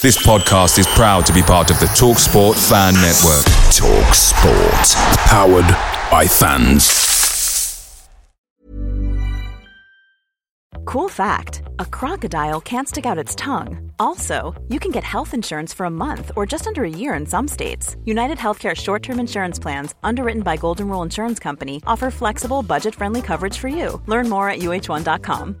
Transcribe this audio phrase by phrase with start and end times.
[0.00, 3.44] This podcast is proud to be part of the TalkSport Fan Network.
[3.74, 4.94] TalkSport.
[5.26, 5.66] Powered
[6.08, 8.08] by fans.
[10.84, 13.90] Cool fact a crocodile can't stick out its tongue.
[13.98, 17.26] Also, you can get health insurance for a month or just under a year in
[17.26, 17.96] some states.
[18.04, 22.94] United Healthcare short term insurance plans, underwritten by Golden Rule Insurance Company, offer flexible, budget
[22.94, 24.00] friendly coverage for you.
[24.06, 25.60] Learn more at uh1.com.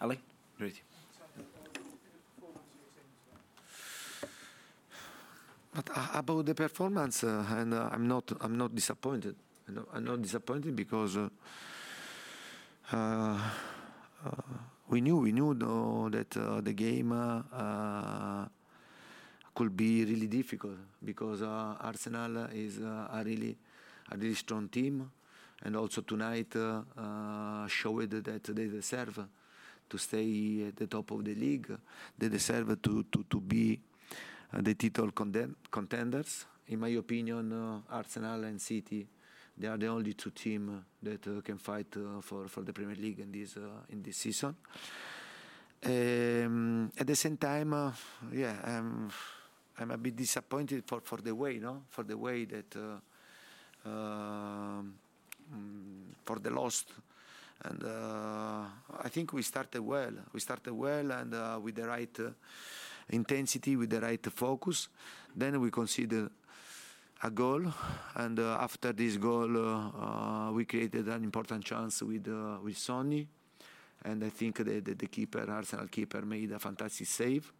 [0.00, 0.18] Ali,
[0.60, 0.80] ready.
[5.74, 9.34] But uh, about the performance, uh, and uh, I'm not, I'm not disappointed.
[9.92, 11.28] I'm not, disappointed because uh,
[12.92, 13.38] uh,
[14.88, 17.10] we knew, we knew though, that uh, the game
[19.54, 23.56] could be really difficult because Arsenal is a really,
[24.10, 25.10] a really strong team,
[25.64, 26.54] and also tonight
[27.68, 29.28] showed that they deserve
[29.88, 31.70] to stay at the top of the league.
[32.16, 33.80] They deserve to to, to be
[34.52, 35.10] uh, the title
[35.70, 36.46] contenders.
[36.68, 39.06] In my opinion, uh, Arsenal and City,
[39.56, 42.96] they are the only two teams that uh, can fight uh, for, for the Premier
[42.96, 44.54] League in this uh, in this season.
[45.84, 47.92] Um, at the same time, uh,
[48.32, 49.10] yeah, I'm,
[49.78, 54.94] I'm a bit disappointed for, for the way, no, for the way that uh, um,
[56.24, 56.92] for the lost.
[57.64, 58.64] And uh,
[59.02, 60.12] I think we started well.
[60.32, 62.30] We started well and uh, with the right uh,
[63.10, 64.88] intensity, with the right focus.
[65.34, 66.30] Then we considered
[67.20, 67.62] a goal,
[68.14, 72.28] and uh, after this goal, uh, uh, we created an important chance with
[72.62, 73.26] with Sonny,
[74.04, 77.52] and I think the, the, the keeper, Arsenal keeper, made a fantastic save.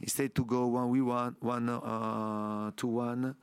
[0.00, 3.34] Instead to go one we one one two one,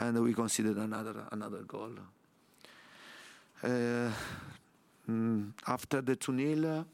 [0.00, 1.92] and we considered another another goal.
[5.08, 6.86] Uh, mm, after the 2 0,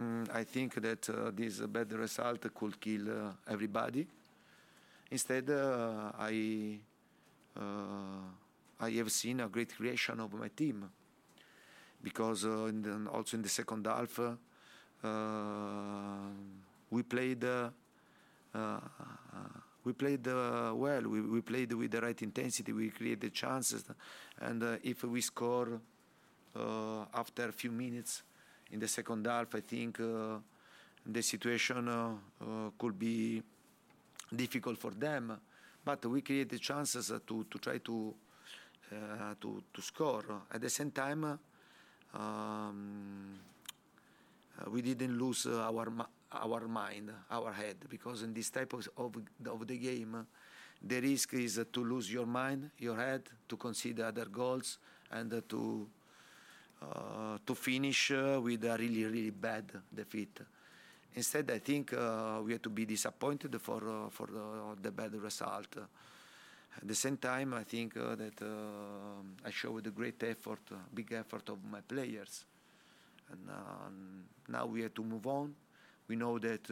[0.00, 4.06] mm, I think that uh, this bad result could kill uh, everybody.
[5.10, 6.78] Instead, uh, I
[7.56, 10.88] uh, I have seen a great creation of my team
[12.02, 14.30] because uh, in the, also in the second half uh,
[16.90, 17.44] we played
[19.84, 21.02] we played uh, well.
[21.02, 22.72] We, we played with the right intensity.
[22.72, 23.84] We created chances,
[24.40, 25.80] and uh, if we score
[26.54, 28.22] after a few minutes
[28.72, 30.38] in the second half, I think uh,
[31.06, 33.42] the situation uh, uh, could be
[34.34, 35.38] difficult for them.
[35.84, 38.14] But we created chances uh, to to try to
[38.92, 40.24] uh, to to score.
[40.52, 41.36] At the same time, uh,
[42.18, 43.38] um,
[44.58, 45.88] uh, we didn't lose uh, our
[46.32, 49.16] our mind, our head, because in this type of of,
[49.46, 50.22] of the game, uh,
[50.82, 54.78] the risk is uh, to lose your mind, your head, to consider other goals,
[55.10, 55.88] and uh, to
[56.82, 60.40] uh, to finish uh, with a really really bad defeat.
[61.14, 64.28] Instead, I think uh, we have to be disappointed for uh, for
[64.80, 65.76] the, bad result.
[65.76, 70.60] At the same time, I think uh, that uh, I showed a great effort,
[70.94, 72.46] big effort of my players.
[73.30, 75.54] And um, now we have to move on.
[76.08, 76.70] We know that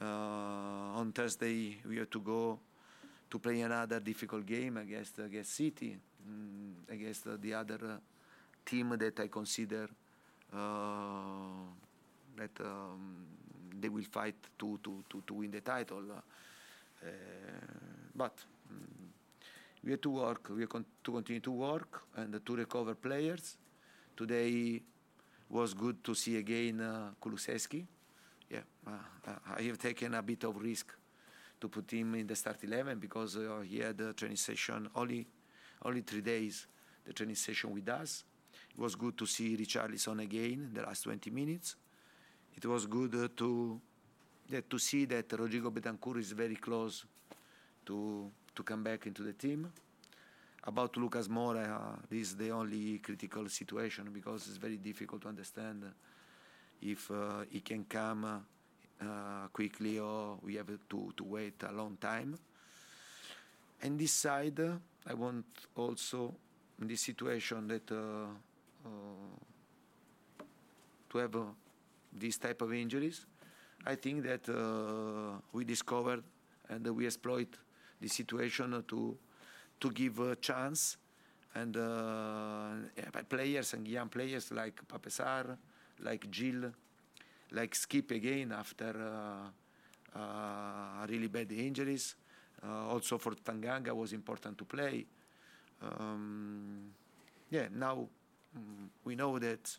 [0.00, 2.58] on Thursday we have to go
[3.30, 5.96] to play another difficult game against against City,
[6.28, 8.00] mm, against the other
[8.70, 9.88] team that I consider
[10.54, 10.58] uh,
[12.36, 13.26] that um,
[13.80, 16.04] they will fight to, to, to, to win the title.
[17.02, 17.06] Uh,
[18.14, 18.36] but
[18.72, 19.10] mm,
[19.82, 20.50] we have to work.
[20.54, 23.56] We have con- to continue to work and to recover players.
[24.16, 24.80] Today
[25.48, 27.84] was good to see again uh, Kulusevski.
[28.50, 28.90] Yeah, uh,
[29.56, 30.94] I have taken a bit of risk
[31.60, 35.26] to put him in the start 11 because uh, he had a training session only
[35.84, 36.66] only three days.
[37.04, 38.24] The training session with us.
[38.72, 41.76] It was good to see Richarlison again in the last 20 minutes.
[42.56, 43.80] It was good uh, to
[44.68, 47.04] to see that Rodrigo Bentancur is very close
[47.86, 49.72] to to come back into the team.
[50.64, 55.28] About Lucas Moura, uh, this is the only critical situation because it's very difficult to
[55.28, 55.84] understand
[56.82, 58.38] if uh, he can come uh,
[59.02, 62.38] uh, quickly or we have to, to wait a long time.
[63.82, 64.60] And this side,
[65.06, 65.46] I want
[65.76, 66.34] also
[66.80, 68.26] in this situation that uh, uh,
[71.08, 71.40] to have uh,
[72.12, 73.26] this type of injuries.
[73.86, 74.48] I think that
[75.52, 76.22] we discovered
[76.68, 77.48] and we exploit
[78.00, 79.16] the situation to
[79.80, 80.98] to give a chance
[81.54, 82.72] and uh,
[83.28, 85.56] players and young players like Pape Sarr,
[86.00, 86.70] like Gil,
[87.52, 88.94] like Skipp again after
[90.14, 92.14] uh, uh, really bad injuries.
[92.62, 95.06] Uh, also for Tanganga was important to play.
[95.82, 96.92] Um,
[97.50, 98.06] yeah, now
[98.56, 99.76] um, we know that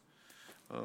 [0.74, 0.78] uh,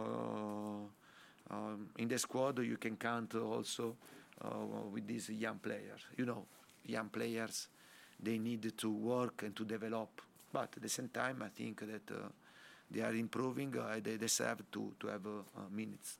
[1.50, 3.96] um, in the squad you can count also
[4.44, 4.48] uh,
[4.92, 6.04] with these young players.
[6.16, 6.44] You know,
[6.86, 7.68] young players
[8.22, 10.20] they need to work and to develop.
[10.52, 12.28] But at the same time, I think that uh,
[12.90, 13.74] they are improving.
[14.02, 15.26] They deserve to, to have
[15.70, 16.18] minutes.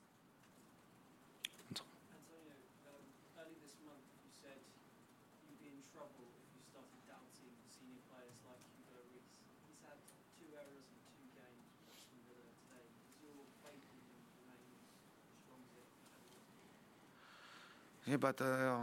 [18.07, 18.77] Yeah, but uh,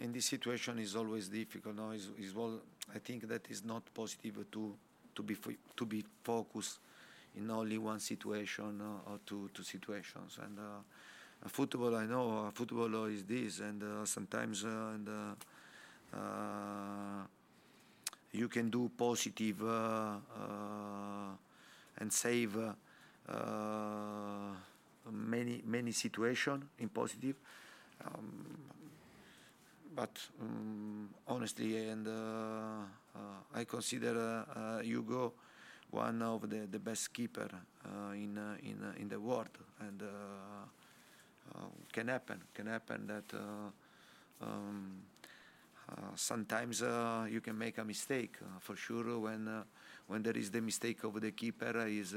[0.00, 1.74] in this situation is always difficult.
[1.74, 2.60] No, is is all.
[2.94, 4.74] I think that is not positive to
[5.16, 5.36] to be
[5.76, 6.78] to be focused
[7.36, 10.38] in only one situation uh, or two two situations.
[10.40, 15.08] And uh, football, I know, uh, football is this, and uh, sometimes uh, and
[18.30, 19.60] you can do positive
[22.00, 22.56] and save
[25.10, 27.34] many many situations in positive
[28.04, 28.58] um,
[29.94, 32.10] but um, honestly, and uh,
[33.14, 33.18] uh,
[33.54, 35.32] I consider uh, Hugo
[35.90, 37.48] one of the, the best keeper
[38.14, 40.02] in in in the world, and
[41.92, 42.42] can happen.
[42.54, 43.34] Can happen that.
[44.40, 45.02] Um,
[45.88, 48.36] uh, sometimes uh, you can make a mistake.
[48.42, 49.48] Uh, for sure, when
[50.06, 52.14] when there is the mistake of the keeper, is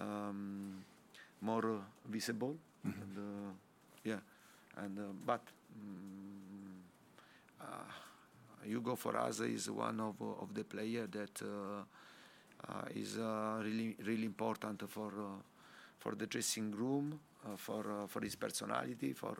[0.00, 0.82] um,
[1.42, 2.56] more visible.
[2.86, 3.02] Mm-hmm.
[3.02, 3.54] And,
[4.02, 4.20] yeah,
[4.76, 5.40] and uh, but
[7.60, 7.68] um,
[8.64, 11.84] Hugo for us is one of of the player that uh,
[12.94, 15.12] is really really important for
[15.98, 17.18] for the dressing room,
[17.56, 19.36] for for his personality, for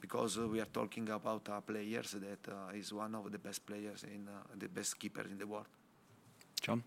[0.00, 4.04] because we are talking about uh, players that uh, is one of the best players
[4.04, 5.66] in uh, the best keeper in the world.
[6.60, 6.82] John.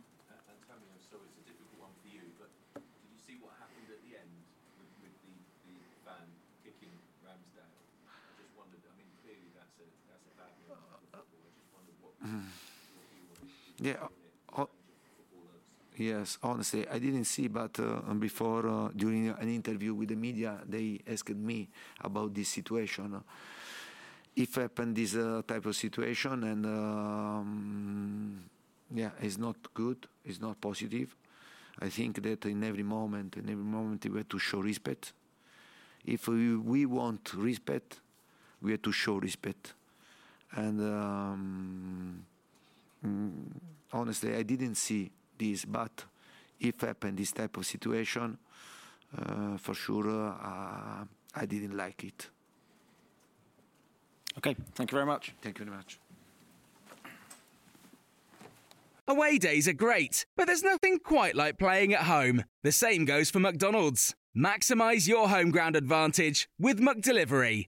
[13.79, 14.07] Yeah.
[14.57, 14.69] Oh,
[15.97, 20.59] yes, honestly, I didn't see, but uh, before, uh, during an interview with the media,
[20.67, 21.69] they asked me
[22.01, 23.21] about this situation.
[24.35, 28.39] If happened this uh, type of situation, and um,
[28.93, 31.15] yeah, it's not good, it's not positive.
[31.79, 35.13] I think that in every moment, in every moment, we have to show respect.
[36.05, 37.99] If we, we want respect,
[38.63, 39.73] we had to show respect.
[40.55, 42.25] And um,
[43.05, 43.59] Mm,
[43.91, 46.05] honestly, I didn't see this, but
[46.59, 48.37] if happened this type of situation,
[49.17, 51.03] uh, for sure, uh,
[51.35, 52.29] I didn't like it.
[54.37, 55.33] Okay, thank you very much.
[55.41, 55.99] Thank you very much.
[59.05, 62.45] Away days are great, but there's nothing quite like playing at home.
[62.63, 64.15] The same goes for McDonald's.
[64.35, 67.67] Maximize your home ground advantage with McDelivery.